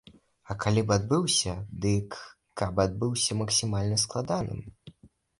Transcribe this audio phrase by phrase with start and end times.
[0.51, 1.51] А калі б і адбыўся,
[1.83, 2.15] дык
[2.61, 4.59] каб адбыўся максімальна складаным.